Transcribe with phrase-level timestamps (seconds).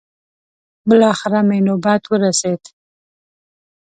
[0.89, 2.61] بلاخره مې نوبت ورسېد.